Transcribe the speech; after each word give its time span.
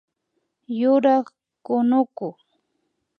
Yurak 0.79 1.25
kunuku 1.65 2.29